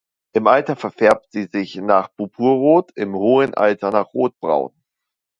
[0.33, 4.73] Im Alter verfärbt sie sich nach purpurrot, im hohen Alter nach rotbraun.